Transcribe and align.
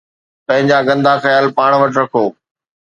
پنهنجا 0.47 0.79
گندا 0.87 1.13
خيال 1.23 1.45
پاڻ 1.57 1.71
وٽ 1.81 1.91
رکو 2.01 2.23